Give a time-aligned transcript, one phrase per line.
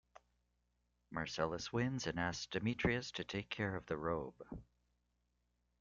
[1.11, 4.33] Marcellus wins and asks Demetrius to take care of the robe.